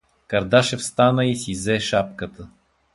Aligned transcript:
Кардашев 0.27 0.83
стана 0.83 1.25
и 1.25 1.35
си 1.35 1.55
зе 1.55 1.79
шапката. 1.79 2.49